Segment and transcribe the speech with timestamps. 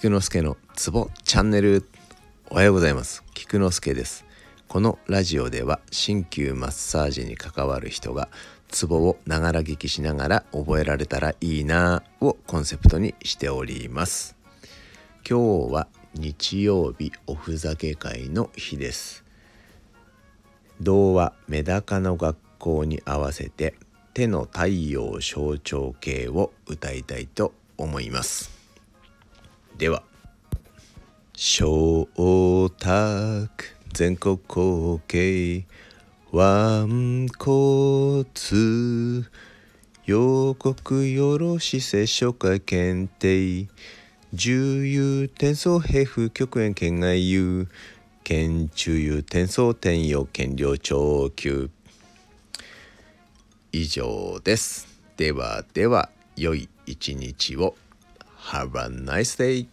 [0.00, 1.84] 菊之助のツボチャンネル
[2.50, 3.24] おはようございます。
[3.34, 4.24] 菊之助です。
[4.68, 8.28] このラジオでは鍼灸マッサージに関わる人が
[8.68, 14.36] ツボをながら聞きしながら覚えられたらいいなをコンセプトにしております。
[15.28, 19.24] 今日は日曜日おふざけ会の日です。
[20.80, 23.74] 童話メダカの学校に合わせて
[24.14, 28.57] 手の太陽象徴系を歌いたいと思います。
[29.78, 30.02] では。
[31.34, 32.08] 小
[32.80, 33.48] 卓
[33.92, 35.66] 全国後継
[36.32, 39.24] ワンコツ
[40.04, 43.68] 予告よろし接触会検定。
[44.34, 47.68] 重油転送平風極限県外遊
[48.24, 51.70] 県中油転送転用権量長級。
[53.70, 54.88] 以上です。
[55.16, 57.76] ではでは良い一日を。
[58.50, 59.66] Have a nice day